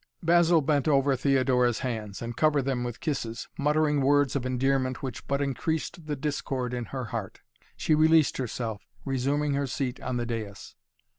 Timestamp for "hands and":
1.81-2.35